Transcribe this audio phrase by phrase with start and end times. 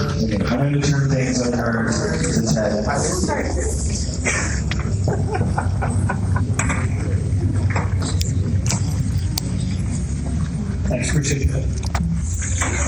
[0.00, 2.56] One of the two things I heard is
[10.88, 11.90] Thanks, appreciate that.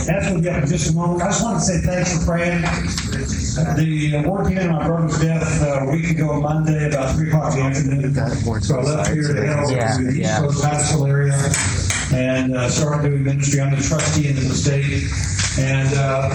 [0.07, 1.23] That's what we got in just a moment.
[1.23, 2.63] I just want to say thanks for praying.
[3.77, 7.29] The uh, word came in my brother's death uh, a week ago Monday about 3
[7.29, 8.63] o'clock in the afternoon.
[8.63, 10.41] So I left here to head over Yeah, to the East yeah.
[10.41, 11.39] Coast Nashville area
[12.15, 13.61] and uh, started doing ministry.
[13.61, 15.11] I'm the trustee in the state.
[15.59, 16.31] And uh,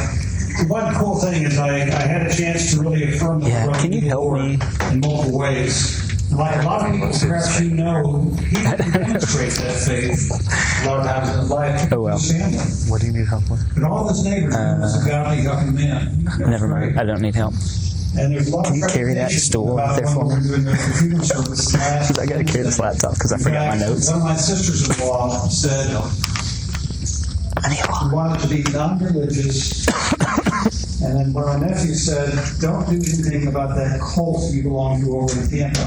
[0.67, 3.93] one cool thing is I, I had a chance to really affirm the Yeah, can
[3.93, 4.57] you help me?
[4.91, 6.03] in multiple ways.
[6.31, 10.29] Like a lot of people, perhaps you know, he demonstrate that faith
[10.83, 11.89] a lot of times in his life.
[11.93, 12.19] Oh, well.
[12.89, 13.63] What do you need help with?
[13.75, 16.25] But all his neighbors uh, he was a godly young man.
[16.39, 16.99] Never mind.
[16.99, 17.53] I don't need help.
[18.19, 20.29] And there's a lot Can of you carry that stool about there for me?
[20.29, 23.67] we were doing the computer service last I gotta carry this laptop because I forgot
[23.69, 24.07] my notes.
[24.09, 25.95] One of my sisters-in-law said
[27.63, 28.13] I need a she lot.
[28.13, 29.87] wanted to be non-religious.
[31.03, 35.15] And then of my nephew said, don't do anything about that cult you belong to
[35.15, 35.79] over in Tampa.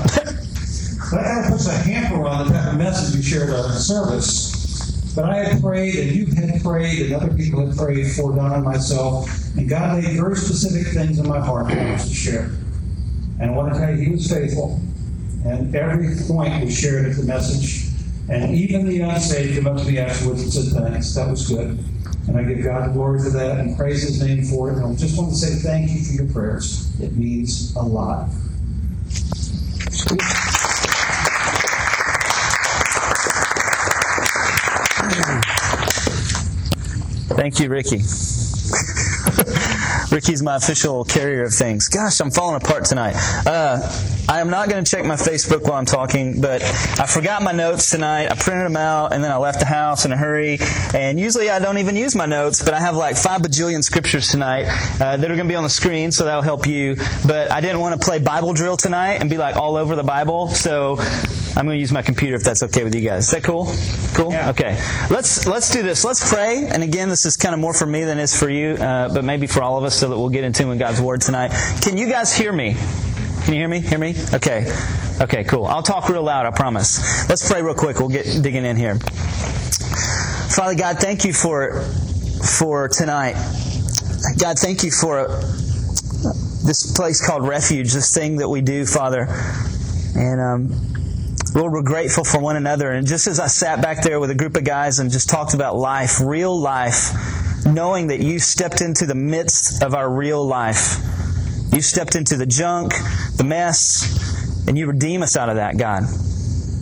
[1.11, 3.78] That kind of puts a hamper on the type of message you shared on the
[3.78, 5.12] service.
[5.17, 8.52] But I had prayed, and you had prayed, and other people had prayed for Don
[8.52, 12.52] and myself, and God laid very specific things in my heart that I to share.
[13.41, 14.80] And I want to tell you, He was faithful.
[15.45, 17.89] And every point was shared at the message.
[18.28, 21.83] And even the unsaved came up to me afterwards and said, thanks, that was good.
[22.28, 24.76] And I give God the glory for that and praise His name for it.
[24.76, 26.88] And I just want to say thank you for your prayers.
[27.00, 28.28] It means a lot.
[37.36, 38.02] Thank you, Ricky.
[40.14, 41.88] Ricky's my official carrier of things.
[41.88, 43.14] Gosh, I'm falling apart tonight.
[43.46, 43.80] Uh,
[44.31, 47.50] I am not going to check my Facebook while I'm talking, but I forgot my
[47.50, 48.31] notes tonight.
[48.31, 50.59] I printed them out and then I left the house in a hurry.
[50.95, 54.28] And usually I don't even use my notes, but I have like five bajillion scriptures
[54.28, 54.67] tonight
[55.01, 56.95] uh, that are going to be on the screen, so that'll help you.
[57.27, 60.05] But I didn't want to play Bible drill tonight and be like all over the
[60.05, 63.24] Bible, so I'm going to use my computer if that's okay with you guys.
[63.24, 63.67] Is that cool?
[64.14, 64.30] Cool.
[64.30, 64.51] Yeah.
[64.51, 64.80] Okay.
[65.11, 66.05] Let's let's do this.
[66.05, 66.69] Let's pray.
[66.69, 69.13] And again, this is kind of more for me than it is for you, uh,
[69.13, 71.48] but maybe for all of us, so that we'll get into in God's Word tonight.
[71.83, 72.77] Can you guys hear me?
[73.50, 73.80] Can you hear me?
[73.80, 74.14] Hear me?
[74.33, 74.72] Okay.
[75.20, 75.42] Okay.
[75.42, 75.66] Cool.
[75.66, 76.46] I'll talk real loud.
[76.46, 77.28] I promise.
[77.28, 77.98] Let's pray real quick.
[77.98, 78.94] We'll get digging in here.
[80.55, 81.80] Father God, thank you for
[82.60, 83.33] for tonight.
[84.39, 85.27] God, thank you for
[86.64, 87.92] this place called refuge.
[87.92, 89.27] This thing that we do, Father,
[90.14, 90.68] and um,
[91.52, 92.92] Lord, we're grateful for one another.
[92.92, 95.55] And just as I sat back there with a group of guys and just talked
[95.55, 100.98] about life, real life, knowing that you stepped into the midst of our real life,
[101.73, 102.92] you stepped into the junk,
[103.36, 106.05] the mess, and you redeem us out of that, God.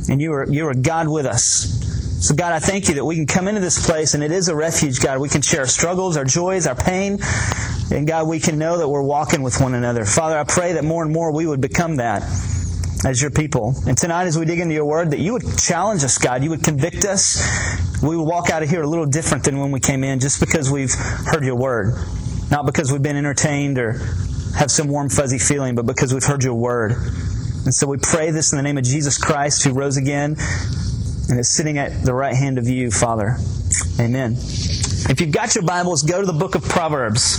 [0.09, 1.79] And you are, you are God with us.
[2.27, 4.49] So, God, I thank you that we can come into this place and it is
[4.49, 5.21] a refuge, God.
[5.21, 7.19] We can share our struggles, our joys, our pain.
[7.93, 10.05] And, God, we can know that we're walking with one another.
[10.05, 12.23] Father, I pray that more and more we would become that
[13.05, 13.75] as your people.
[13.87, 16.43] And tonight, as we dig into your word, that you would challenge us, God.
[16.43, 17.41] You would convict us.
[18.03, 20.41] We would walk out of here a little different than when we came in just
[20.41, 21.95] because we've heard your word.
[22.51, 24.01] Not because we've been entertained or
[24.59, 26.93] have some warm, fuzzy feeling, but because we've heard your word.
[27.65, 30.37] And so we pray this in the name of Jesus Christ, who rose again
[31.31, 33.37] and is sitting at the right hand of you, Father.
[34.01, 34.33] Amen.
[34.33, 37.39] If you've got your Bibles, go to the book of Proverbs.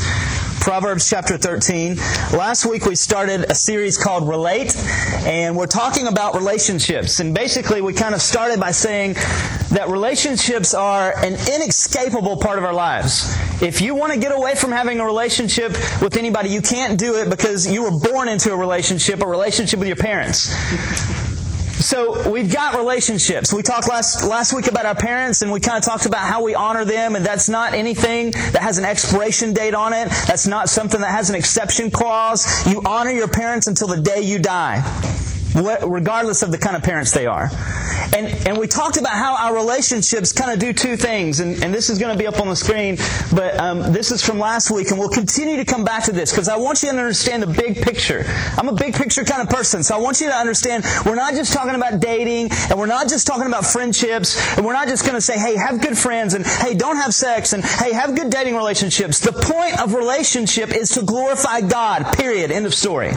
[0.59, 1.96] Proverbs chapter 13.
[2.38, 4.75] Last week we started a series called Relate,
[5.25, 7.20] and we're talking about relationships.
[7.20, 9.14] And basically we kind of started by saying
[9.72, 13.36] that relationships are an inescapable part of our lives.
[13.62, 15.72] If you want to get away from having a relationship
[16.02, 19.80] with anybody, you can't do it because you were born into a relationship, a relationship
[19.80, 20.50] with your parents.
[21.79, 23.53] So we've got relationships.
[23.53, 26.44] We talked last last week about our parents, and we kind of talked about how
[26.44, 30.09] we honor them, and that's not anything that has an expiration date on it.
[30.28, 32.45] That's not something that has an exception clause.
[32.68, 34.81] You honor your parents until the day you die,
[35.56, 37.50] regardless of the kind of parents they are.
[38.16, 41.74] And and we talked about how our relationships kind of do two things, and, and
[41.74, 42.98] this is going to be up on the screen,
[43.34, 46.31] but um, this is from last week, and we'll continue to come back to this
[46.31, 48.25] because I want you to understand the big picture.
[48.57, 51.34] I'm a big picture kind of person, so I want you to understand we're not
[51.34, 55.04] just talking about dating, and we're not just talking about friendships, and we're not just
[55.04, 58.16] going to say, hey, have good friends, and hey, don't have sex, and hey, have
[58.16, 59.19] good dating relationships.
[59.19, 63.12] The point of relationship is to glorify God, period, end of story.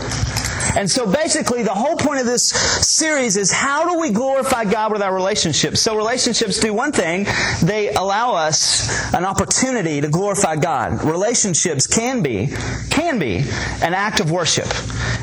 [0.76, 4.92] And so basically, the whole point of this series is how do we glorify God
[4.92, 5.80] with our relationships?
[5.80, 7.26] So relationships do one thing.
[7.62, 11.04] They allow us an opportunity to glorify God.
[11.04, 12.48] Relationships can be,
[12.90, 13.38] can be
[13.82, 14.66] an act of worship.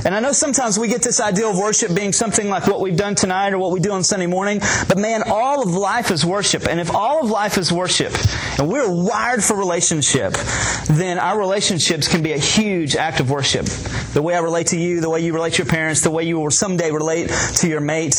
[0.05, 2.95] And I know sometimes we get this idea of worship being something like what we've
[2.95, 6.25] done tonight or what we do on Sunday morning, but man, all of life is
[6.25, 6.67] worship.
[6.67, 8.13] And if all of life is worship,
[8.57, 10.33] and we're wired for relationship,
[10.89, 13.65] then our relationships can be a huge act of worship.
[14.13, 16.23] The way I relate to you, the way you relate to your parents, the way
[16.25, 18.15] you will someday relate to your mate.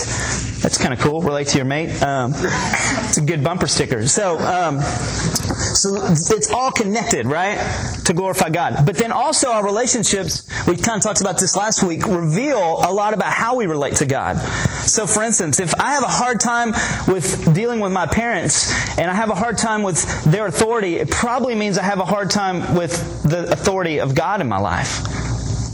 [0.63, 1.21] That's kind of cool.
[1.21, 1.91] Relate to your mate.
[2.03, 4.07] Um, it's a good bumper sticker.
[4.07, 7.59] So, um, so it's all connected, right?
[8.07, 8.87] To glorify God.
[8.87, 12.91] But then also our relationships, we kind of talked about this last week, reveal a
[12.91, 14.39] lot about how we relate to God.
[14.87, 16.73] So for instance, if I have a hard time
[17.07, 21.11] with dealing with my parents and I have a hard time with their authority, it
[21.11, 25.20] probably means I have a hard time with the authority of God in my life.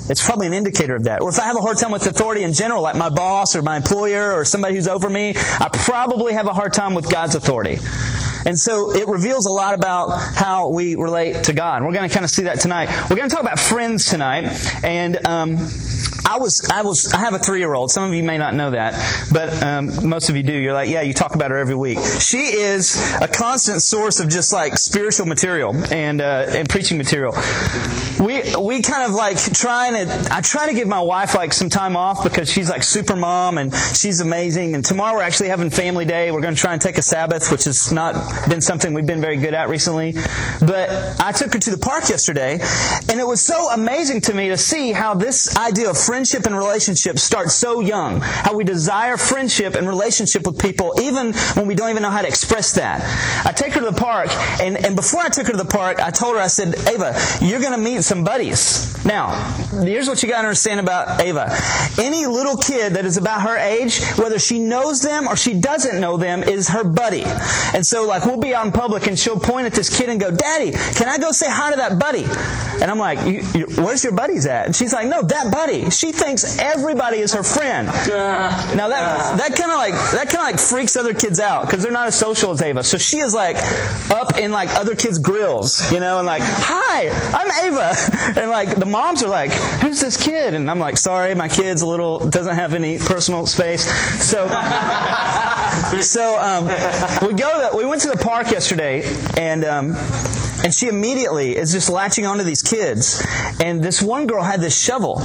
[0.09, 1.21] It's probably an indicator of that.
[1.21, 3.63] Or if I have a hard time with authority in general, like my boss or
[3.63, 7.35] my employer or somebody who's over me, I probably have a hard time with God's
[7.35, 7.79] authority.
[8.47, 11.83] And so it reveals a lot about how we relate to God.
[11.83, 12.89] We're going to kind of see that tonight.
[13.11, 14.45] We're going to talk about friends tonight.
[14.85, 15.69] And, um,
[16.29, 17.93] I was, I was, I have a three-year-old.
[17.93, 18.95] Some of you may not know that,
[19.33, 20.53] but um, most of you do.
[20.53, 21.99] You're like, yeah, you talk about her every week.
[22.21, 27.33] She is a constant source of just like spiritual material and uh, and preaching material.
[28.19, 30.29] We we kind of like trying to.
[30.35, 33.59] I try to give my wife like some time off because she's like super mom
[33.59, 34.75] and she's amazing.
[34.75, 36.33] And tomorrow we're actually having family day.
[36.33, 38.15] We're going to try and take a Sabbath, which has not
[38.49, 40.13] been something we've been very good at recently.
[40.61, 42.59] But I took her to the park yesterday,
[43.09, 46.47] and it was so amazing to me to see how this idea of friendship friendship
[46.47, 48.23] and relationship starts so young.
[48.23, 52.23] How we desire friendship and relationship with people even when we don't even know how
[52.23, 53.03] to express that.
[53.45, 56.01] I take her to the park, and, and before I took her to the park,
[56.01, 59.05] I told her, I said, Ava, you're going to meet some buddies.
[59.05, 59.35] Now,
[59.85, 61.55] here's what you got to understand about Ava.
[61.99, 66.01] Any little kid that is about her age, whether she knows them or she doesn't
[66.01, 67.25] know them, is her buddy.
[67.75, 70.19] And so, like, we'll be out in public and she'll point at this kid and
[70.19, 72.25] go, Daddy, can I go say hi to that buddy?
[72.83, 73.19] And I'm like,
[73.77, 74.67] where's your buddies at?
[74.67, 75.91] And she's like, no, that buddy.
[75.91, 77.87] She thinks everybody is her friend.
[77.87, 81.83] Now that that kind of like that kind of like freaks other kids out because
[81.83, 82.83] they're not as social as Ava.
[82.83, 83.57] So she is like
[84.11, 87.95] up in like other kids' grills, you know, and like, "Hi, I'm Ava,"
[88.41, 91.83] and like the moms are like, "Who's this kid?" And I'm like, "Sorry, my kid's
[91.83, 93.85] a little doesn't have any personal space."
[94.23, 94.49] So
[96.01, 96.65] so um,
[97.27, 99.03] we go to, we went to the park yesterday
[99.37, 99.65] and.
[99.65, 99.97] Um,
[100.65, 103.25] and she immediately is just latching onto these kids.
[103.63, 105.21] And this one girl had this shovel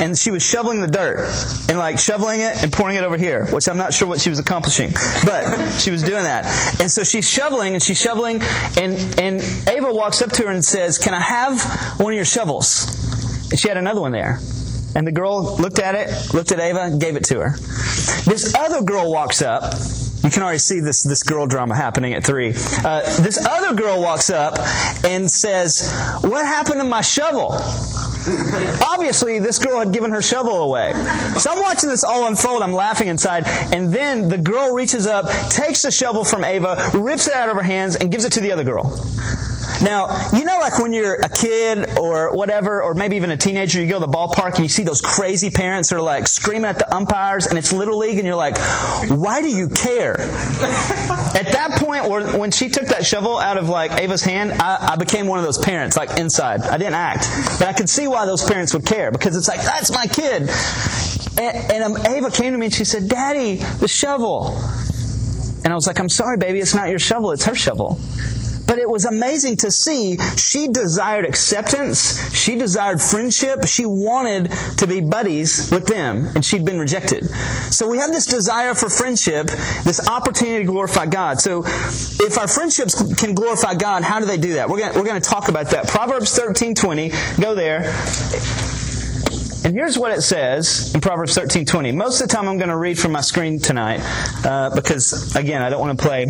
[0.00, 1.28] and she was shoveling the dirt
[1.68, 4.30] and like shoveling it and pouring it over here, which I'm not sure what she
[4.30, 4.90] was accomplishing,
[5.24, 6.44] but she was doing that.
[6.80, 8.42] And so she's shoveling and she's shoveling
[8.80, 12.24] and, and Ava walks up to her and says, can I have one of your
[12.24, 13.50] shovels?
[13.50, 14.40] And she had another one there.
[14.94, 17.56] And the girl looked at it, looked at Ava, gave it to her.
[18.24, 19.72] This other girl walks up
[20.22, 22.54] you can already see this, this girl drama happening at three.
[22.84, 24.58] Uh, this other girl walks up
[25.04, 25.90] and says,
[26.22, 27.56] What happened to my shovel?
[28.86, 30.92] Obviously, this girl had given her shovel away.
[31.38, 32.62] So I'm watching this all unfold.
[32.62, 33.44] I'm laughing inside.
[33.72, 37.56] And then the girl reaches up, takes the shovel from Ava, rips it out of
[37.56, 38.96] her hands, and gives it to the other girl.
[39.82, 43.80] Now, you know, like when you're a kid or whatever, or maybe even a teenager,
[43.80, 46.66] you go to the ballpark and you see those crazy parents that are like screaming
[46.66, 48.56] at the umpires and it's Little League and you're like,
[49.08, 50.20] why do you care?
[50.20, 52.08] at that point,
[52.38, 55.44] when she took that shovel out of like Ava's hand, I, I became one of
[55.44, 56.62] those parents, like inside.
[56.62, 57.26] I didn't act.
[57.58, 60.42] But I could see why those parents would care because it's like, that's my kid.
[61.40, 64.56] And, and um, Ava came to me and she said, Daddy, the shovel.
[65.64, 68.00] And I was like, I'm sorry, baby, it's not your shovel, it's her shovel.
[68.72, 72.34] But it was amazing to see she desired acceptance.
[72.34, 73.66] She desired friendship.
[73.66, 77.28] She wanted to be buddies with them, and she'd been rejected.
[77.70, 79.48] So we have this desire for friendship,
[79.84, 81.38] this opportunity to glorify God.
[81.38, 84.70] So if our friendships can glorify God, how do they do that?
[84.70, 85.86] We're going we're to talk about that.
[85.86, 87.12] Proverbs 13 20.
[87.42, 87.92] Go there.
[89.64, 91.94] And here's what it says in Proverbs 13:20.
[91.94, 94.00] Most of the time, I'm going to read from my screen tonight
[94.44, 96.26] uh, because, again, I don't want to play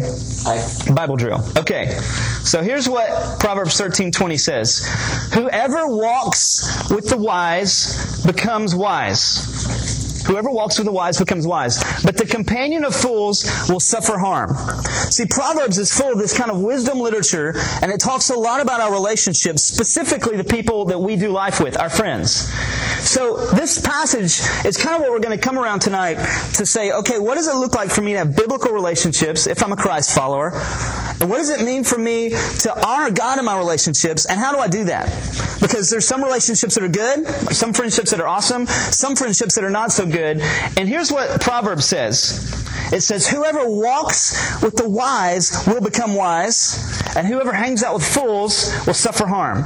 [0.95, 1.43] Bible drill.
[1.57, 1.97] Okay,
[2.45, 4.87] so here's what Proverbs 13:20 says:
[5.33, 10.23] Whoever walks with the wise becomes wise.
[10.27, 11.83] Whoever walks with the wise becomes wise.
[12.05, 14.55] But the companion of fools will suffer harm.
[15.11, 18.61] See, Proverbs is full of this kind of wisdom literature, and it talks a lot
[18.61, 22.51] about our relationships, specifically the people that we do life with, our friends.
[23.13, 26.15] So this passage is kind of what we're going to come around tonight
[26.55, 29.63] to say, okay, what does it look like for me to have biblical relationships if
[29.63, 30.51] I'm a Christ follower?
[31.21, 34.25] And what does it mean for me to honor God in my relationships?
[34.25, 35.09] And how do I do that?
[35.61, 39.65] Because there's some relationships that are good, some friendships that are awesome, some friendships that
[39.65, 40.41] are not so good.
[40.79, 42.51] And here's what Proverbs says.
[42.95, 48.07] It says, whoever walks with the wise will become wise, and whoever hangs out with
[48.07, 49.65] fools will suffer harm.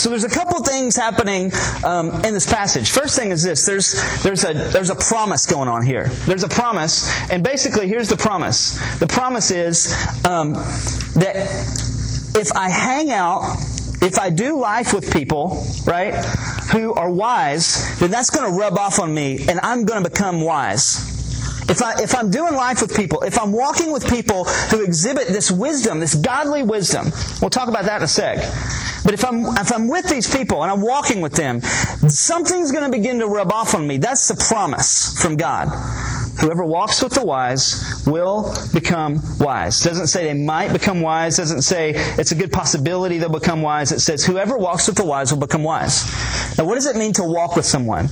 [0.00, 1.52] So there's a couple things happening
[1.84, 2.90] um, in this passage.
[2.90, 6.08] First thing is this: there's there's a there's a promise going on here.
[6.24, 8.78] There's a promise, and basically here's the promise.
[8.98, 9.92] The promise is
[10.24, 11.36] um, that
[12.34, 13.42] if I hang out,
[14.00, 16.14] if I do life with people, right,
[16.72, 20.08] who are wise, then that's going to rub off on me, and I'm going to
[20.08, 21.19] become wise.
[21.68, 25.28] If, I, if I'm doing life with people, if I'm walking with people who exhibit
[25.28, 27.06] this wisdom, this godly wisdom,
[27.40, 28.38] we'll talk about that in a sec.
[29.04, 32.90] But if I'm, if I'm with these people and I'm walking with them, something's going
[32.90, 33.98] to begin to rub off on me.
[33.98, 35.68] That's the promise from God.
[36.40, 39.80] Whoever walks with the wise will become wise.
[39.80, 41.36] Doesn't say they might become wise.
[41.36, 43.92] Doesn't say it's a good possibility they'll become wise.
[43.92, 46.04] It says whoever walks with the wise will become wise.
[46.56, 48.08] Now, what does it mean to walk with someone?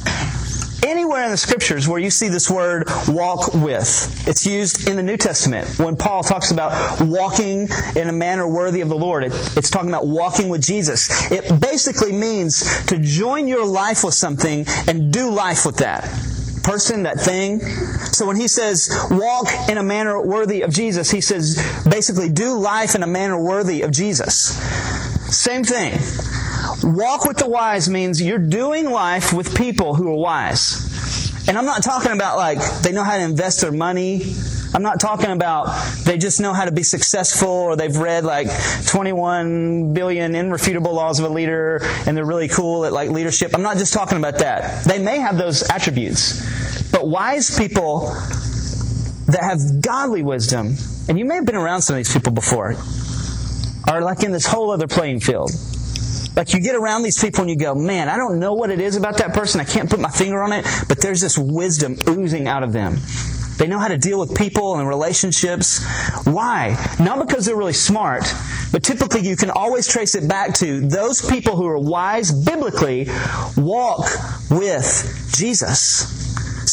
[0.85, 5.03] Anywhere in the scriptures where you see this word walk with, it's used in the
[5.03, 5.67] New Testament.
[5.79, 9.89] When Paul talks about walking in a manner worthy of the Lord, it, it's talking
[9.89, 11.31] about walking with Jesus.
[11.33, 16.05] It basically means to join your life with something and do life with that
[16.63, 17.61] person, that thing.
[17.61, 21.57] So when he says walk in a manner worthy of Jesus, he says
[21.89, 24.55] basically do life in a manner worthy of Jesus.
[25.35, 25.99] Same thing.
[26.89, 31.47] Walk with the wise means you're doing life with people who are wise.
[31.47, 34.23] And I'm not talking about like they know how to invest their money.
[34.73, 35.67] I'm not talking about
[36.05, 38.49] they just know how to be successful or they've read like
[38.87, 43.51] 21 billion irrefutable laws of a leader and they're really cool at like leadership.
[43.55, 44.85] I'm not just talking about that.
[44.85, 46.91] They may have those attributes.
[46.91, 48.15] But wise people
[49.27, 50.75] that have godly wisdom,
[51.07, 52.77] and you may have been around some of these people before,
[53.87, 55.51] are like in this whole other playing field.
[56.39, 58.79] Like you get around these people and you go, man, I don't know what it
[58.79, 59.61] is about that person.
[59.61, 62.99] I can't put my finger on it, but there's this wisdom oozing out of them.
[63.57, 65.85] They know how to deal with people and relationships.
[66.25, 66.77] Why?
[67.01, 68.23] Not because they're really smart,
[68.71, 73.09] but typically you can always trace it back to those people who are wise biblically
[73.57, 74.07] walk
[74.49, 76.28] with Jesus.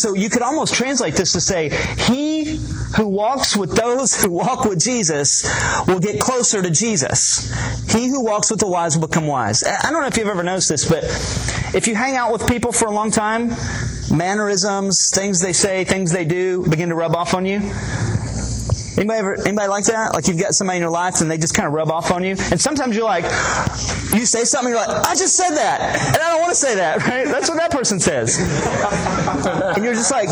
[0.06, 2.58] So you could almost translate this to say, He
[2.96, 5.50] who walks with those who walk with Jesus
[5.88, 7.52] will get closer to Jesus.
[7.92, 9.64] He who walks with the wise will become wise.
[9.64, 11.06] I don't know if you've ever noticed this, but
[11.74, 13.50] if you hang out with people for a long time,
[14.12, 17.62] mannerisms, things they say, things they do begin to rub off on you.
[18.98, 20.14] Anybody ever, anybody like that?
[20.14, 22.24] Like you've got somebody in your life and they just kind of rub off on
[22.24, 22.32] you.
[22.32, 23.26] And sometimes you're like,
[24.14, 25.82] you say something, you're like, I just said that.
[25.82, 27.26] And I don't want to say that, right?
[27.26, 28.40] That's what that person says.
[29.76, 30.30] And you're just like,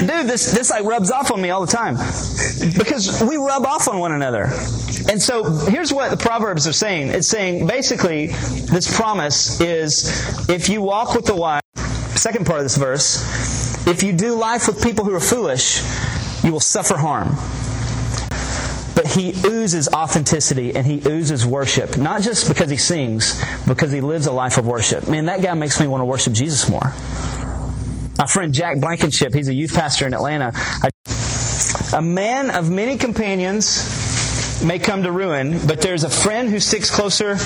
[0.00, 1.96] dude, this, this like rubs off on me all the time.
[2.78, 4.44] Because we rub off on one another.
[5.10, 7.08] And so here's what the Proverbs are saying.
[7.08, 11.60] It's saying basically this promise is if you walk with the wise,
[12.14, 15.82] second part of this verse, if you do life with people who are foolish,
[16.42, 17.36] you will suffer harm
[18.96, 21.98] but he oozes authenticity and he oozes worship.
[21.98, 25.06] Not just because he sings, because he lives a life of worship.
[25.06, 26.94] Man, that guy makes me want to worship Jesus more.
[28.18, 30.52] My friend Jack Blankenship, he's a youth pastor in Atlanta.
[31.92, 36.90] A man of many companions may come to ruin, but there's a friend who sticks
[36.90, 37.36] closer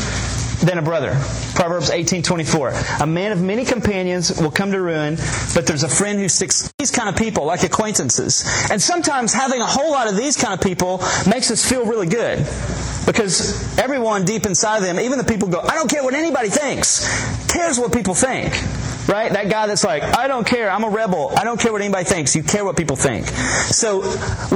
[0.61, 1.19] than a brother.
[1.55, 3.01] Proverbs 18:24.
[3.01, 5.17] A man of many companions will come to ruin,
[5.55, 8.45] but there's a friend who sticks these kind of people like acquaintances.
[8.71, 12.07] And sometimes having a whole lot of these kind of people makes us feel really
[12.07, 12.47] good.
[13.07, 17.09] Because everyone deep inside them, even the people go, I don't care what anybody thinks.
[17.49, 18.53] Cares what people think.
[19.11, 19.33] Right?
[19.33, 22.05] That guy that's like, I don't care, I'm a rebel, I don't care what anybody
[22.05, 23.27] thinks, you care what people think.
[23.27, 24.03] So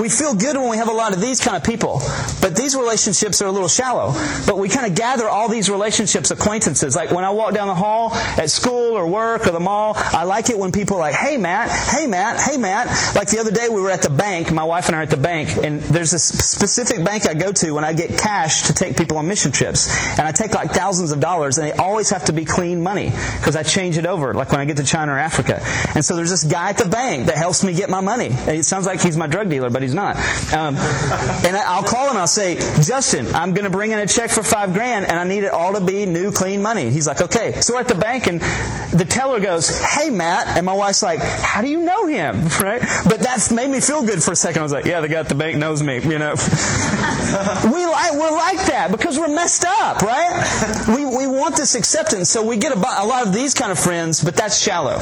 [0.00, 2.00] we feel good when we have a lot of these kind of people.
[2.40, 4.12] But these relationships are a little shallow.
[4.46, 6.94] But we kind of gather all these relationships, acquaintances.
[6.94, 10.22] Like when I walk down the hall at school or work or the mall, I
[10.22, 12.86] like it when people are like, hey Matt, hey Matt, hey Matt.
[13.16, 15.10] Like the other day we were at the bank, my wife and I are at
[15.10, 18.72] the bank, and there's a specific bank I go to when I get cash to
[18.72, 19.88] take people on mission trips.
[20.16, 23.10] And I take like thousands of dollars, and they always have to be clean money
[23.38, 25.60] because I change it over like when I get to China or Africa.
[25.94, 28.28] And so there's this guy at the bank that helps me get my money.
[28.30, 30.16] It sounds like he's my drug dealer, but he's not.
[30.52, 32.16] Um, and I'll call him.
[32.16, 35.24] I'll say, Justin, I'm going to bring in a check for five grand, and I
[35.24, 36.90] need it all to be new, clean money.
[36.90, 37.60] He's like, okay.
[37.60, 40.56] So we're at the bank, and the teller goes, hey, Matt.
[40.56, 42.48] And my wife's like, how do you know him?
[42.64, 42.80] Right?
[43.04, 44.60] But that's made me feel good for a second.
[44.60, 45.96] I was like, yeah, the guy at the bank knows me.
[45.96, 46.34] You know,
[47.64, 50.86] we like we're like that because we're messed up, right?
[50.88, 53.78] We we want this acceptance, so we get a, a lot of these kind of
[53.78, 54.98] friends, but but that's shallow.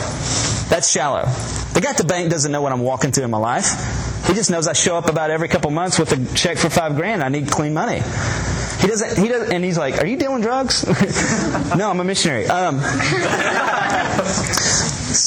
[0.69, 1.25] That's shallow.
[1.73, 4.27] The guy at the bank doesn't know what I'm walking through in my life.
[4.27, 6.97] He just knows I show up about every couple months with a check for five
[6.97, 7.23] grand.
[7.23, 8.03] I need clean money.
[8.81, 9.17] He doesn't.
[9.19, 9.51] He doesn't.
[9.53, 10.85] And he's like, "Are you dealing drugs?"
[11.77, 12.47] no, I'm a missionary.
[12.47, 12.83] Um, it's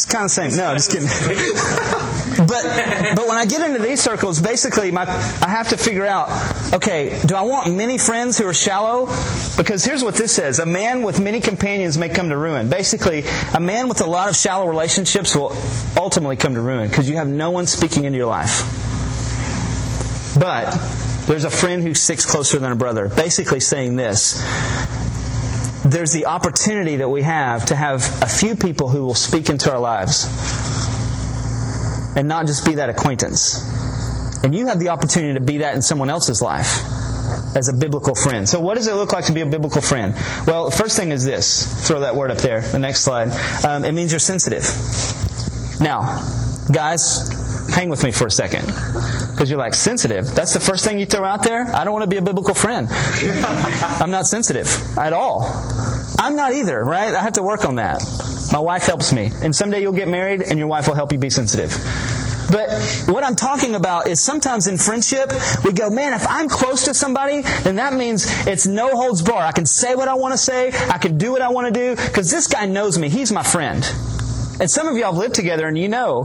[0.05, 0.55] kind of the same.
[0.55, 1.09] No, just kidding.
[2.37, 6.29] but but when I get into these circles, basically, my I have to figure out.
[6.73, 9.05] Okay, do I want many friends who are shallow?
[9.57, 12.69] Because here's what this says: a man with many companions may come to ruin.
[12.69, 13.23] Basically,
[13.53, 15.55] a man with a lot of shallow relationships will
[15.97, 18.63] ultimately come to ruin because you have no one speaking into your life.
[20.37, 20.71] But
[21.27, 23.07] there's a friend who sticks closer than a brother.
[23.07, 24.43] Basically, saying this
[25.85, 29.71] there's the opportunity that we have to have a few people who will speak into
[29.71, 30.25] our lives
[32.15, 33.61] and not just be that acquaintance.
[34.43, 36.81] And you have the opportunity to be that in someone else's life
[37.55, 38.47] as a biblical friend.
[38.47, 40.13] So, what does it look like to be a biblical friend?
[40.45, 43.31] Well, the first thing is this throw that word up there, the next slide.
[43.65, 44.63] Um, it means you're sensitive.
[45.81, 46.21] Now,
[46.71, 47.29] guys,
[47.73, 48.65] hang with me for a second.
[48.65, 50.33] Because you're like, sensitive?
[50.33, 51.65] That's the first thing you throw out there?
[51.75, 52.87] I don't want to be a biblical friend.
[52.91, 54.67] I'm not sensitive
[54.97, 55.43] at all.
[56.19, 57.13] I'm not either, right?
[57.13, 58.01] I have to work on that.
[58.55, 59.31] My wife helps me.
[59.43, 61.71] And someday you'll get married and your wife will help you be sensitive.
[62.49, 62.69] But
[63.05, 65.29] what I'm talking about is sometimes in friendship,
[65.65, 69.41] we go, man, if I'm close to somebody, then that means it's no holds bar.
[69.41, 70.71] I can say what I want to say.
[70.87, 73.09] I can do what I want to do because this guy knows me.
[73.09, 73.83] He's my friend.
[74.61, 76.23] And some of y'all have lived together and you know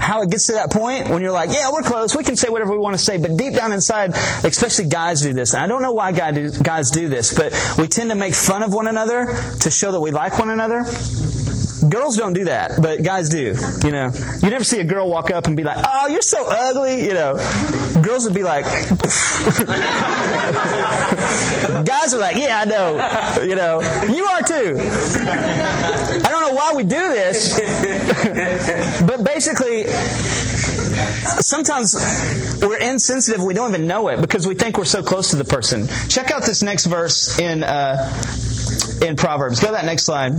[0.00, 2.16] how it gets to that point when you're like, yeah, we're close.
[2.16, 3.18] We can say whatever we want to say.
[3.18, 4.14] But deep down inside,
[4.44, 5.52] especially guys do this.
[5.52, 8.72] And I don't know why guys do this, but we tend to make fun of
[8.72, 9.26] one another
[9.60, 10.84] to show that we like one another.
[11.88, 13.54] Girls don't do that, but guys do.
[13.84, 16.46] You know, you never see a girl walk up and be like, "Oh, you're so
[16.46, 17.34] ugly." You know,
[18.02, 18.64] girls would be like,
[21.84, 23.80] guys are like, "Yeah, I know." You know,
[24.12, 24.76] you are too.
[24.78, 27.58] I don't know why we do this,
[29.06, 29.84] but basically,
[31.40, 31.94] sometimes
[32.60, 33.42] we're insensitive.
[33.42, 35.88] We don't even know it because we think we're so close to the person.
[36.08, 37.62] Check out this next verse in.
[37.62, 38.10] Uh,
[39.02, 39.60] in Proverbs.
[39.60, 40.32] Go to that next slide.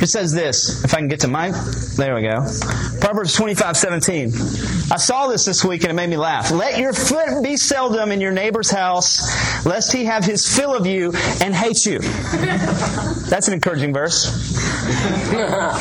[0.00, 0.84] It says this.
[0.84, 1.50] If I can get to my,
[1.96, 2.46] there we go.
[3.00, 4.28] Proverbs 25, 17.
[4.90, 6.50] I saw this this week and it made me laugh.
[6.50, 10.86] Let your foot be seldom in your neighbor's house, lest he have his fill of
[10.86, 11.98] you and hate you.
[13.28, 14.54] That's an encouraging verse.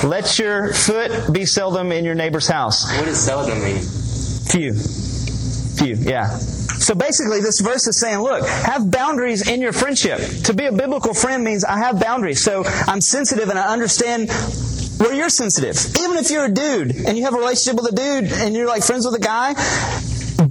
[0.04, 2.86] Let your foot be seldom in your neighbor's house.
[2.98, 3.82] What does seldom mean?
[4.48, 4.74] Few.
[5.78, 6.40] Few, yeah.
[6.88, 10.22] So basically, this verse is saying, look, have boundaries in your friendship.
[10.46, 12.42] To be a biblical friend means I have boundaries.
[12.42, 14.30] So I'm sensitive and I understand
[14.98, 15.76] where you're sensitive.
[16.00, 18.68] Even if you're a dude and you have a relationship with a dude and you're
[18.68, 19.54] like friends with a guy,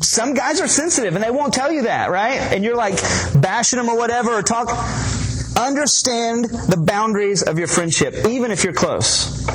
[0.03, 2.39] some guys are sensitive and they won't tell you that, right?
[2.39, 3.01] And you're like
[3.41, 4.69] bashing them or whatever or talk.
[5.57, 9.49] Understand the boundaries of your friendship, even if you're close.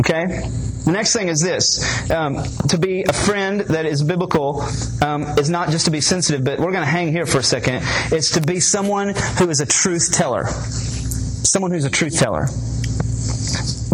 [0.00, 0.48] Okay?
[0.86, 4.62] The next thing is this um, to be a friend that is biblical
[5.02, 7.42] um, is not just to be sensitive, but we're going to hang here for a
[7.42, 7.80] second.
[8.12, 10.46] It's to be someone who is a truth teller.
[10.46, 12.46] Someone who's a truth teller.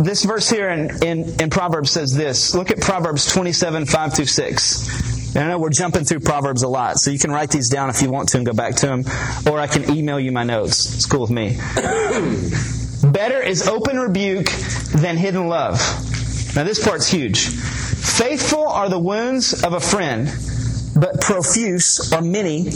[0.05, 2.55] This verse here in, in, in Proverbs says this.
[2.55, 5.35] Look at Proverbs 27, 5 through 6.
[5.35, 7.89] And I know we're jumping through Proverbs a lot, so you can write these down
[7.89, 9.05] if you want to and go back to them,
[9.51, 10.95] or I can email you my notes.
[10.95, 11.57] It's cool with me.
[13.11, 14.51] Better is open rebuke
[14.95, 15.81] than hidden love.
[16.55, 17.49] Now, this part's huge.
[17.49, 20.29] Faithful are the wounds of a friend,
[20.95, 22.69] but profuse or many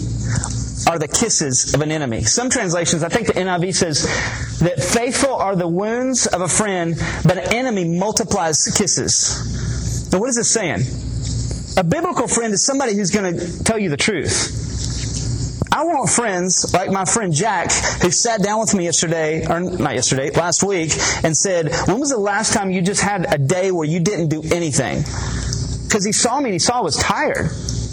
[0.89, 2.23] are the kisses of an enemy.
[2.23, 4.03] Some translations, I think the NIV says
[4.61, 10.11] that faithful are the wounds of a friend, but an enemy multiplies kisses.
[10.11, 10.81] Now, what is this saying?
[11.77, 14.66] A biblical friend is somebody who's going to tell you the truth.
[15.77, 19.93] I want friends like my friend Jack, who sat down with me yesterday, or not
[19.93, 20.91] yesterday, last week,
[21.23, 24.29] and said, When was the last time you just had a day where you didn't
[24.29, 25.03] do anything?
[25.87, 27.51] Because he saw me and he saw I was tired.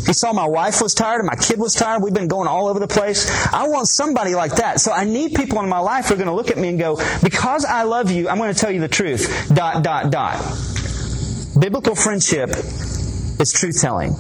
[0.08, 2.02] He saw my wife was tired and my kid was tired.
[2.02, 3.30] We've been going all over the place.
[3.52, 4.80] I want somebody like that.
[4.80, 6.80] So I need people in my life who are going to look at me and
[6.80, 9.52] go, because I love you, I'm going to tell you the truth.
[9.54, 10.40] Dot, dot, dot.
[11.60, 12.50] Biblical friendship
[13.42, 14.16] is truth telling.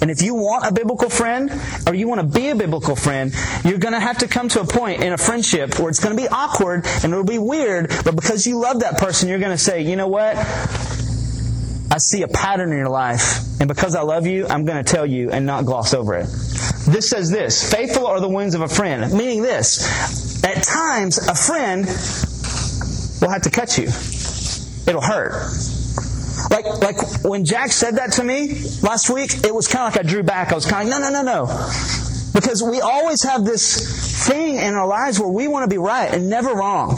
[0.00, 1.50] And if you want a biblical friend,
[1.86, 3.34] or you want to be a biblical friend,
[3.64, 6.16] you're going to have to come to a point in a friendship where it's going
[6.16, 9.52] to be awkward and it'll be weird, but because you love that person, you're going
[9.52, 10.36] to say, you know what?
[11.90, 14.88] I see a pattern in your life, and because I love you, I'm going to
[14.88, 16.26] tell you and not gloss over it.
[16.86, 20.44] This says this Faithful are the wounds of a friend, meaning this.
[20.44, 21.86] At times, a friend
[23.20, 23.88] will have to cut you,
[24.86, 25.77] it'll hurt.
[26.50, 30.04] Like, like when Jack said that to me last week, it was kind of like
[30.04, 30.52] I drew back.
[30.52, 31.46] I was kind of no, no, no, no.
[32.34, 36.12] Because we always have this thing in our lives where we want to be right
[36.12, 36.96] and never wrong.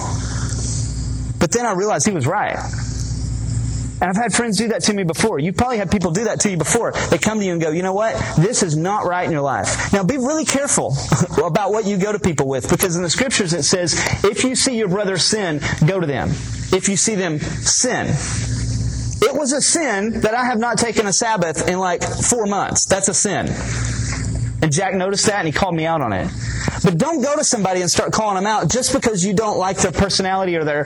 [1.38, 2.58] But then I realized he was right.
[4.00, 5.38] And I've had friends do that to me before.
[5.38, 6.92] You probably had people do that to you before.
[7.10, 8.14] They come to you and go, you know what?
[8.38, 9.92] This is not right in your life.
[9.92, 10.96] Now be really careful
[11.44, 14.56] about what you go to people with because in the scriptures it says, if you
[14.56, 16.30] see your brother sin, go to them.
[16.72, 18.14] If you see them sin.
[19.30, 22.84] It was a sin that I have not taken a Sabbath in like four months.
[22.84, 23.46] That's a sin.
[24.60, 26.28] And Jack noticed that and he called me out on it.
[26.82, 29.76] But don't go to somebody and start calling them out just because you don't like
[29.76, 30.84] their personality or their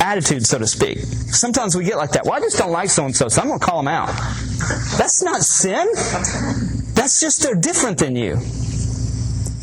[0.00, 0.98] attitude, so to speak.
[0.98, 2.24] Sometimes we get like that.
[2.24, 4.06] Well, I just don't like so and so, so I'm going to call them out.
[4.96, 5.88] That's not sin.
[6.94, 8.36] That's just they're different than you.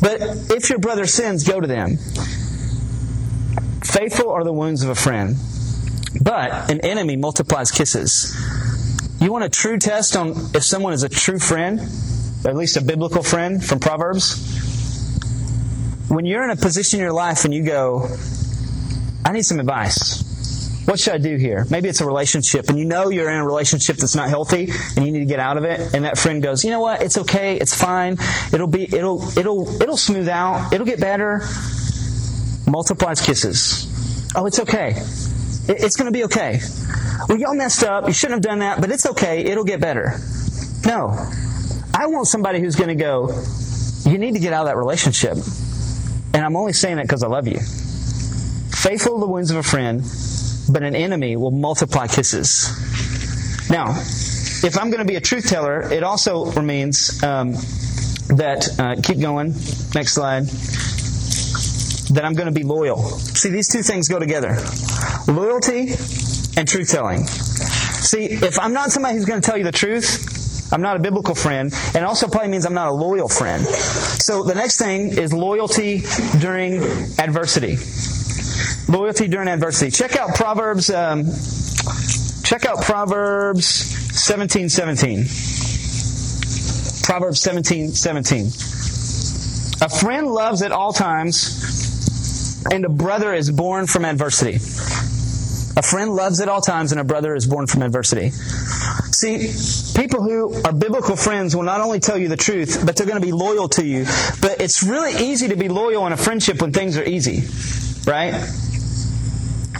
[0.02, 1.96] But if your brother sins, go to them.
[3.82, 5.36] Faithful are the wounds of a friend,
[6.30, 8.36] but an enemy multiplies kisses.
[9.20, 11.80] You want a true test on if someone is a true friend,
[12.44, 14.38] or at least a biblical friend from Proverbs?
[16.08, 18.06] When you're in a position in your life and you go,
[19.24, 20.22] I need some advice.
[20.86, 21.66] What should I do here?
[21.68, 25.04] Maybe it's a relationship and you know you're in a relationship that's not healthy and
[25.04, 25.96] you need to get out of it.
[25.96, 27.02] And that friend goes, you know what?
[27.02, 27.56] It's okay.
[27.56, 28.18] It's fine.
[28.52, 30.72] It'll be, it'll, it'll, it'll smooth out.
[30.72, 31.42] It'll get better.
[32.68, 33.88] Multiplies kisses.
[34.36, 34.94] Oh, it's okay.
[35.70, 36.60] It's going to be okay.
[37.28, 38.06] Well, y'all messed up.
[38.08, 39.44] You shouldn't have done that, but it's okay.
[39.44, 40.18] It'll get better.
[40.84, 41.10] No.
[41.94, 43.30] I want somebody who's going to go,
[44.04, 45.36] you need to get out of that relationship.
[46.34, 47.58] And I'm only saying that because I love you.
[48.70, 50.02] Faithful are the wounds of a friend,
[50.72, 52.68] but an enemy will multiply kisses.
[53.70, 57.52] Now, if I'm going to be a truth teller, it also means um,
[58.36, 59.54] that, uh, keep going,
[59.94, 60.46] next slide,
[62.14, 63.02] that I'm going to be loyal.
[63.08, 64.56] See, these two things go together
[65.28, 65.94] loyalty
[66.56, 67.26] and truth telling.
[67.26, 71.00] See, if I'm not somebody who's going to tell you the truth, I'm not a
[71.00, 73.64] biblical friend, and also probably means I'm not a loyal friend.
[73.66, 76.02] So the next thing is loyalty
[76.38, 76.82] during
[77.18, 77.76] adversity.
[78.88, 79.90] Loyalty during adversity.
[79.90, 80.90] Check out Proverbs.
[80.90, 81.24] Um,
[82.44, 85.26] check out Proverbs seventeen seventeen.
[87.04, 88.46] Proverbs seventeen seventeen.
[89.82, 91.89] A friend loves at all times,
[92.70, 94.56] and a brother is born from adversity.
[95.76, 98.30] A friend loves at all times, and a brother is born from adversity.
[98.30, 99.52] See,
[99.98, 103.20] people who are biblical friends will not only tell you the truth, but they're going
[103.20, 104.04] to be loyal to you.
[104.40, 107.48] But it's really easy to be loyal in a friendship when things are easy,
[108.10, 108.34] right?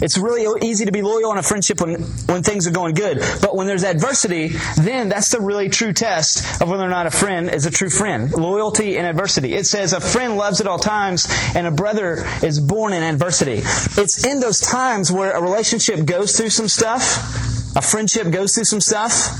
[0.01, 3.19] It's really easy to be loyal in a friendship when, when things are going good.
[3.41, 7.11] But when there's adversity, then that's the really true test of whether or not a
[7.11, 8.31] friend is a true friend.
[8.31, 9.53] Loyalty in adversity.
[9.53, 13.61] It says a friend loves at all times and a brother is born in adversity.
[14.01, 18.65] It's in those times where a relationship goes through some stuff, a friendship goes through
[18.65, 19.37] some stuff,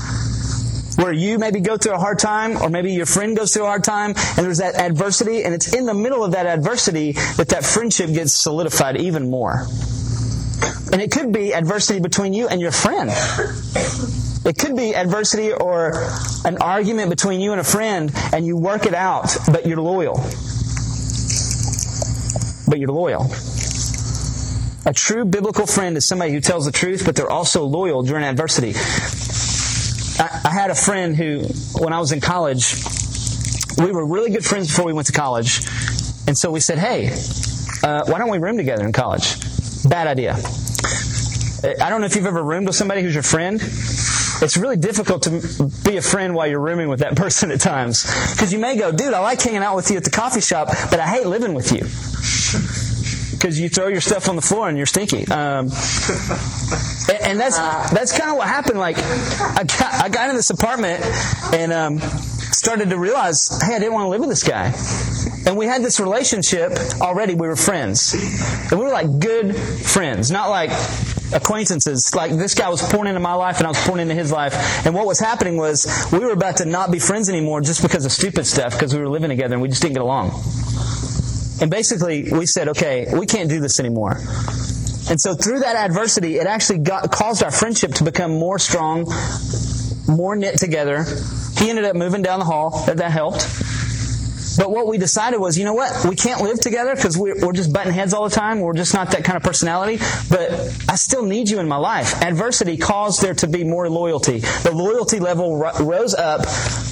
[0.96, 3.66] where you maybe go through a hard time, or maybe your friend goes through a
[3.66, 7.48] hard time, and there's that adversity, and it's in the middle of that adversity that
[7.48, 9.66] that friendship gets solidified even more.
[10.92, 13.10] And it could be adversity between you and your friend.
[14.44, 15.92] It could be adversity or
[16.44, 20.16] an argument between you and a friend, and you work it out, but you're loyal.
[22.68, 23.30] But you're loyal.
[24.84, 28.24] A true biblical friend is somebody who tells the truth, but they're also loyal during
[28.24, 28.74] adversity.
[30.18, 31.44] I, I had a friend who,
[31.78, 32.74] when I was in college,
[33.78, 35.60] we were really good friends before we went to college.
[36.26, 37.10] And so we said, hey,
[37.84, 39.36] uh, why don't we room together in college?
[39.92, 40.32] Bad idea.
[40.32, 43.60] I don't know if you've ever roomed with somebody who's your friend.
[43.60, 48.04] It's really difficult to be a friend while you're rooming with that person at times.
[48.32, 50.68] Because you may go, dude, I like hanging out with you at the coffee shop,
[50.90, 51.80] but I hate living with you.
[53.36, 55.30] Because you throw your stuff on the floor and you're stinky.
[55.30, 55.66] Um,
[57.22, 57.58] and that's
[57.90, 58.78] that's kind of what happened.
[58.78, 61.04] Like, I got, I got in this apartment
[61.52, 64.72] and um, started to realize, hey, I didn't want to live with this guy.
[65.46, 67.34] And we had this relationship already.
[67.34, 68.14] We were friends.
[68.70, 70.70] And we were like good friends, not like
[71.34, 72.14] acquaintances.
[72.14, 74.86] Like this guy was pouring into my life and I was pouring into his life.
[74.86, 78.04] And what was happening was we were about to not be friends anymore just because
[78.04, 80.30] of stupid stuff because we were living together and we just didn't get along.
[81.60, 84.18] And basically we said, okay, we can't do this anymore.
[85.10, 89.12] And so through that adversity, it actually got, caused our friendship to become more strong,
[90.08, 91.04] more knit together.
[91.58, 92.84] He ended up moving down the hall.
[92.86, 93.42] That, that helped.
[94.58, 96.06] But what we decided was, you know what?
[96.08, 98.60] We can't live together because we're, we're just butting heads all the time.
[98.60, 99.98] We're just not that kind of personality.
[100.28, 100.50] But
[100.88, 102.22] I still need you in my life.
[102.22, 104.40] Adversity caused there to be more loyalty.
[104.40, 106.42] The loyalty level ro- rose up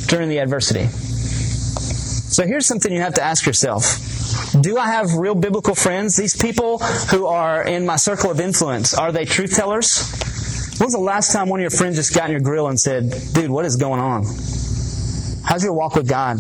[0.07, 0.87] during the adversity.
[0.87, 4.07] So here's something you have to ask yourself.
[4.61, 6.16] Do I have real biblical friends?
[6.16, 10.09] These people who are in my circle of influence, are they truth tellers?
[10.79, 12.81] When was the last time one of your friends just got in your grill and
[12.81, 14.25] said, dude, what is going on?
[15.44, 16.38] How's your walk with God?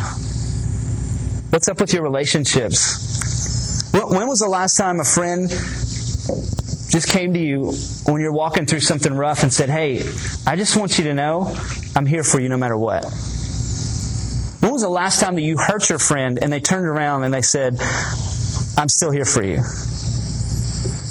[1.50, 3.90] What's up with your relationships?
[3.92, 7.72] When was the last time a friend just came to you
[8.06, 9.98] when you're walking through something rough and said, Hey,
[10.46, 11.52] I just want you to know
[11.96, 13.02] I'm here for you no matter what.
[14.60, 17.34] When was the last time that you hurt your friend and they turned around and
[17.34, 17.80] they said,
[18.78, 19.64] I'm still here for you?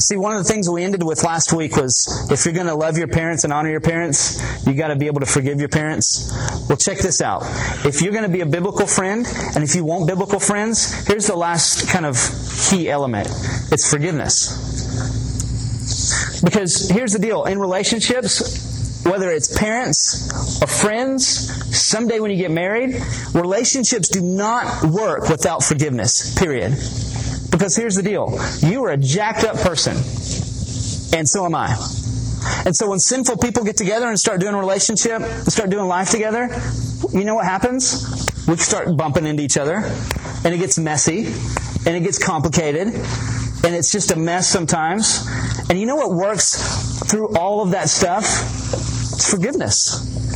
[0.10, 2.74] See, one of the things we ended with last week was if you're going to
[2.74, 5.69] love your parents and honor your parents, you got to be able to forgive your
[5.69, 6.34] parents.
[6.67, 7.43] Well, check this out.
[7.86, 11.28] If you're going to be a biblical friend, and if you want biblical friends, here's
[11.28, 12.17] the last kind of
[12.72, 13.28] key element.
[13.72, 14.50] It's forgiveness.
[16.43, 17.43] Because here's the deal.
[17.43, 21.24] In relationships, whether it's parents or friends,
[21.78, 23.00] someday when you get married,
[23.36, 26.34] relationships do not work without forgiveness.
[26.34, 26.76] Period.
[27.52, 28.38] Because here's the deal.
[28.60, 29.96] You are a jacked up person.
[31.18, 31.76] And so am I.
[32.66, 36.10] And so when sinful people get together and start doing a relationship start doing life
[36.10, 36.50] together,
[37.12, 38.06] you know what happens?
[38.48, 39.76] We start bumping into each other
[40.44, 41.28] and it gets messy
[41.86, 45.28] and it gets complicated and it's just a mess sometimes.
[45.70, 48.24] And you know what works through all of that stuff?
[48.24, 50.29] It's forgiveness.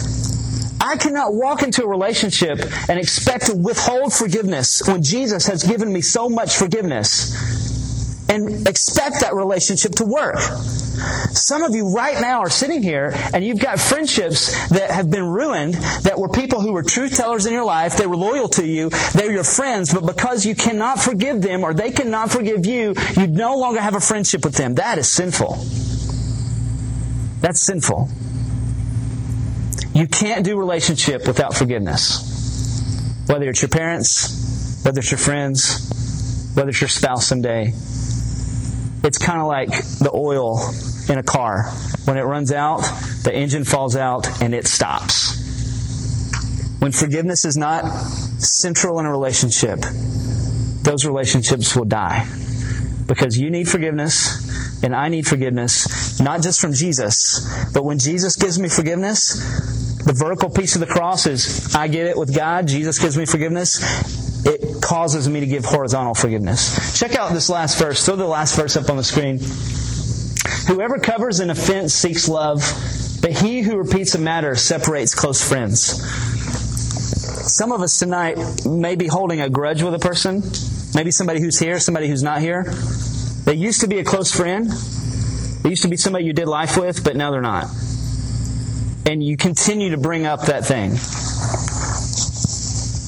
[0.83, 5.93] I cannot walk into a relationship and expect to withhold forgiveness when Jesus has given
[5.93, 10.39] me so much forgiveness and expect that relationship to work.
[11.31, 15.25] Some of you right now are sitting here and you've got friendships that have been
[15.25, 17.95] ruined that were people who were truth tellers in your life.
[17.95, 18.89] They were loyal to you.
[19.13, 23.27] They're your friends, but because you cannot forgive them or they cannot forgive you, you
[23.27, 24.75] no longer have a friendship with them.
[24.75, 25.55] That is sinful.
[27.39, 28.09] That's sinful.
[29.93, 32.31] You can't do relationship without forgiveness.
[33.27, 37.73] Whether it's your parents, whether it's your friends, whether it's your spouse someday.
[39.03, 40.59] It's kind of like the oil
[41.09, 41.69] in a car.
[42.05, 42.81] When it runs out,
[43.23, 45.39] the engine falls out and it stops.
[46.79, 47.87] When forgiveness is not
[48.39, 49.79] central in a relationship,
[50.81, 52.27] those relationships will die.
[53.07, 58.35] Because you need forgiveness and I need forgiveness, not just from Jesus, but when Jesus
[58.35, 59.33] gives me forgiveness,
[60.03, 62.67] the vertical piece of the cross is I get it with God.
[62.67, 63.81] Jesus gives me forgiveness.
[64.45, 66.99] It causes me to give horizontal forgiveness.
[66.99, 68.05] Check out this last verse.
[68.05, 69.39] Throw the last verse up on the screen.
[70.67, 72.59] Whoever covers an offense seeks love,
[73.21, 76.03] but he who repeats a matter separates close friends.
[77.53, 80.43] Some of us tonight may be holding a grudge with a person.
[80.95, 82.63] Maybe somebody who's here, somebody who's not here.
[83.45, 84.69] They used to be a close friend.
[85.63, 87.67] They used to be somebody you did life with, but now they're not
[89.05, 90.91] and you continue to bring up that thing.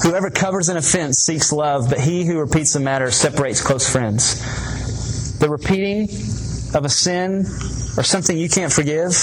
[0.04, 5.39] Whoever covers an offense seeks love, but he who repeats the matter separates close friends.
[5.39, 6.04] The repeating
[6.76, 7.46] of a sin
[7.98, 9.13] or something you can't forgive.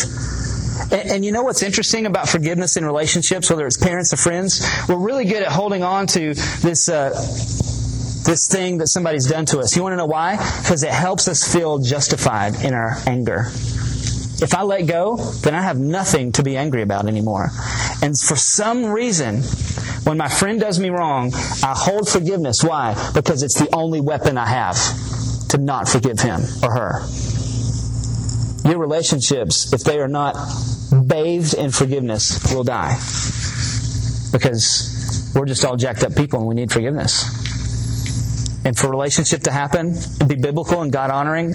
[0.91, 4.67] And, and, you know what's interesting about forgiveness in relationships, whether it's parents or friends?
[4.89, 6.89] We're really good at holding on to this.
[6.89, 7.11] Uh,
[8.25, 9.77] this thing that somebody's done to us.
[9.77, 10.37] You want to know why?
[10.63, 13.47] Because it helps us feel justified in our anger.
[14.43, 17.51] If I let go, then I have nothing to be angry about anymore.
[18.03, 19.43] And for some reason,
[20.05, 21.33] when my friend does me wrong,
[21.63, 22.65] I hold forgiveness.
[22.65, 22.95] Why?
[23.15, 24.77] Because it's the only weapon I have
[25.51, 27.07] to not forgive him or her.
[28.69, 30.35] Your relationships, if they are not
[31.07, 32.95] bathed in forgiveness, will die.
[34.33, 37.42] Because we're just all jacked up people and we need forgiveness.
[38.65, 41.55] And for relationship to happen and be biblical and God honoring,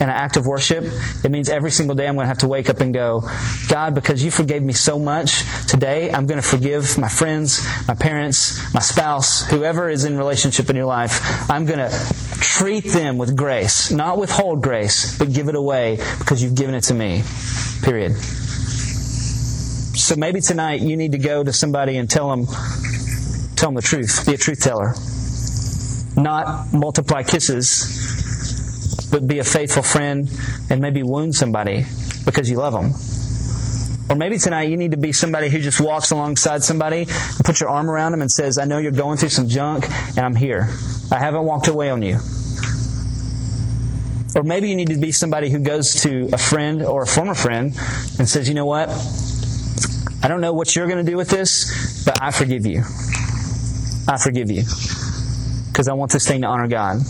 [0.00, 0.84] and an act of worship,
[1.24, 3.28] it means every single day I'm going to have to wake up and go,
[3.68, 7.94] God, because you forgave me so much, today I'm going to forgive my friends, my
[7.94, 11.50] parents, my spouse, whoever is in relationship in your life.
[11.50, 11.90] I'm going to
[12.40, 16.82] treat them with grace, not withhold grace, but give it away because you've given it
[16.84, 17.22] to me.
[17.82, 18.16] Period.
[19.96, 22.46] So maybe tonight you need to go to somebody and tell them,
[23.56, 24.26] tell them the truth.
[24.26, 24.94] Be a truth teller.
[26.16, 28.06] Not multiply kisses
[29.10, 30.30] but be a faithful friend
[30.68, 31.86] and maybe wound somebody
[32.24, 32.92] because you love them.
[34.08, 37.60] Or maybe tonight you need to be somebody who just walks alongside somebody and puts
[37.60, 40.36] your arm around them and says, I know you're going through some junk and I'm
[40.36, 40.68] here.
[41.10, 42.18] I haven't walked away on you.
[44.34, 47.34] Or maybe you need to be somebody who goes to a friend or a former
[47.34, 47.74] friend
[48.18, 48.90] and says, you know what?
[50.22, 52.82] I don't know what you're going to do with this, but I forgive you.
[54.08, 54.64] I forgive you.
[55.76, 57.02] Because I want this thing to honor God.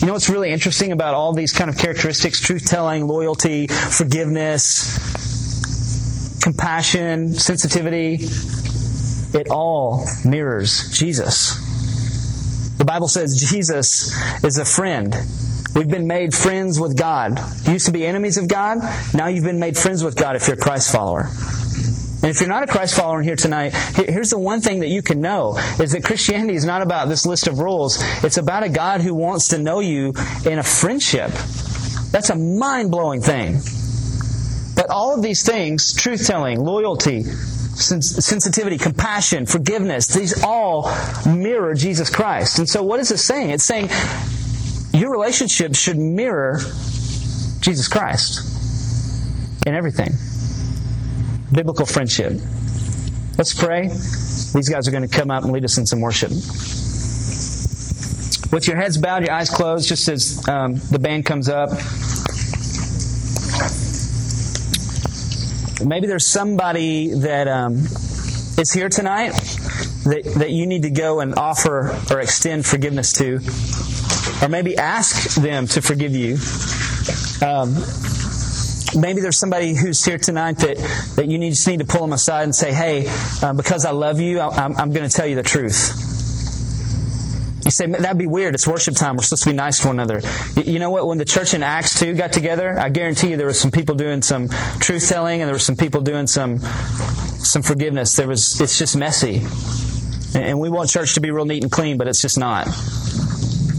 [0.00, 4.98] You know what's really interesting about all these kind of characteristics truth telling, loyalty, forgiveness,
[6.42, 8.28] compassion, sensitivity
[9.34, 11.56] it all mirrors Jesus.
[12.76, 14.12] The Bible says Jesus
[14.44, 15.16] is a friend.
[15.74, 17.40] We've been made friends with God.
[17.64, 18.78] You used to be enemies of God.
[19.14, 21.30] Now you've been made friends with God if you're a Christ follower.
[22.22, 25.02] And if you're not a Christ follower here tonight, here's the one thing that you
[25.02, 27.98] can know is that Christianity is not about this list of rules.
[28.22, 30.14] It's about a God who wants to know you
[30.46, 31.32] in a friendship.
[32.12, 33.60] That's a mind blowing thing.
[34.76, 40.94] But all of these things truth telling, loyalty, sensitivity, compassion, forgiveness these all
[41.26, 42.60] mirror Jesus Christ.
[42.60, 43.50] And so, what is it saying?
[43.50, 43.88] It's saying
[44.92, 46.60] your relationship should mirror
[47.60, 48.46] Jesus Christ
[49.66, 50.12] in everything.
[51.52, 52.40] Biblical friendship.
[53.36, 53.88] Let's pray.
[53.88, 56.30] These guys are going to come up and lead us in some worship.
[58.52, 61.70] With your heads bowed, your eyes closed, just as um, the band comes up.
[65.86, 67.78] Maybe there's somebody that um,
[68.58, 69.32] is here tonight
[70.04, 73.40] that, that you need to go and offer or extend forgiveness to,
[74.44, 76.34] or maybe ask them to forgive you.
[77.44, 77.74] Um,
[78.94, 80.76] maybe there's somebody who's here tonight that,
[81.16, 83.06] that you need, just need to pull them aside and say, hey,
[83.42, 85.92] uh, because I love you, I, I'm, I'm going to tell you the truth.
[87.64, 88.54] You say, that'd be weird.
[88.54, 89.16] It's worship time.
[89.16, 90.20] We're supposed to be nice to one another.
[90.60, 91.06] You know what?
[91.06, 93.94] When the church in Acts 2 got together, I guarantee you there was some people
[93.94, 94.48] doing some
[94.80, 98.16] truth telling and there were some people doing some, some forgiveness.
[98.16, 99.46] There was, it's just messy.
[100.34, 102.66] And we want church to be real neat and clean, but it's just not.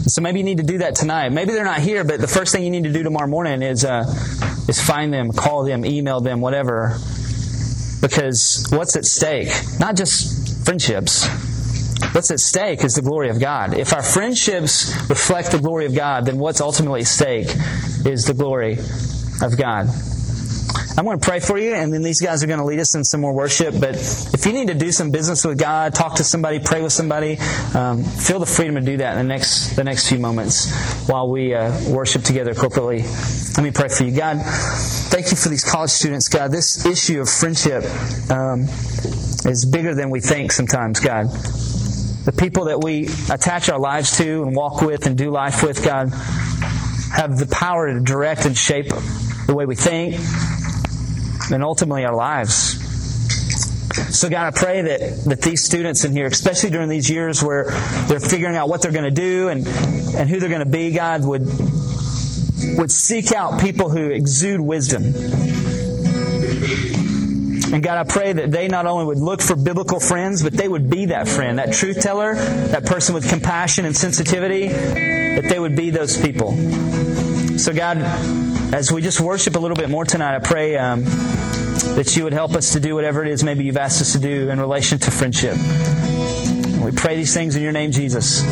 [0.06, 1.30] So maybe you need to do that tonight.
[1.30, 3.86] Maybe they're not here, but the first thing you need to do tomorrow morning is,
[3.86, 4.04] uh,
[4.68, 6.98] is find them, call them, email them, whatever.
[8.02, 9.50] Because what's at stake?
[9.80, 11.28] Not just friendships
[12.12, 13.74] What's at stake is the glory of God.
[13.74, 17.48] If our friendships reflect the glory of God, then what's ultimately at stake
[18.06, 18.78] is the glory
[19.42, 19.88] of God.
[20.96, 22.94] I'm going to pray for you, and then these guys are going to lead us
[22.94, 23.74] in some more worship.
[23.80, 26.94] But if you need to do some business with God, talk to somebody, pray with
[26.94, 27.40] somebody,
[27.74, 30.72] um, feel the freedom to do that in the next the next few moments
[31.10, 33.02] while we uh, worship together corporately.
[33.58, 34.38] Let me pray for you, God.
[34.44, 36.52] Thank you for these college students, God.
[36.52, 37.84] This issue of friendship
[38.30, 38.62] um,
[39.50, 41.26] is bigger than we think sometimes, God
[42.24, 45.84] the people that we attach our lives to and walk with and do life with,
[45.84, 46.08] God,
[47.12, 48.88] have the power to direct and shape
[49.46, 50.16] the way we think
[51.52, 52.80] and ultimately our lives.
[54.18, 57.66] So, God, I pray that, that these students in here, especially during these years where
[58.08, 60.92] they're figuring out what they're going to do and, and who they're going to be,
[60.92, 61.46] God, would,
[62.78, 65.14] would seek out people who exude wisdom
[67.74, 70.68] and God, I pray that they not only would look for biblical friends, but they
[70.68, 75.60] would be that friend, that truth teller, that person with compassion and sensitivity, that they
[75.60, 76.52] would be those people.
[77.58, 77.98] So, God,
[78.74, 82.34] as we just worship a little bit more tonight, I pray um, that you would
[82.34, 84.98] help us to do whatever it is maybe you've asked us to do in relation
[84.98, 85.56] to friendship.
[86.84, 88.44] we pray these things in your name, Jesus.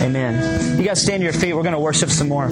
[0.00, 0.76] Amen.
[0.76, 1.54] You guys stand to your feet.
[1.54, 2.50] We're going to worship some more.